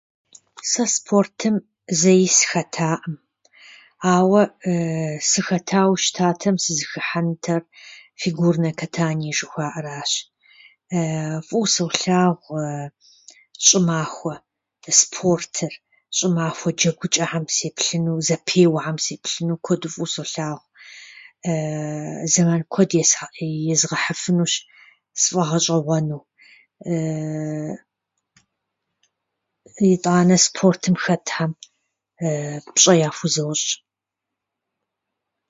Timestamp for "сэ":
0.69-0.83